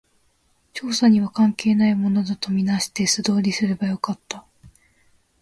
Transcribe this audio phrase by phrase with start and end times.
[0.73, 4.43] 調査には関係ないものだと見なして、素通りすればよかった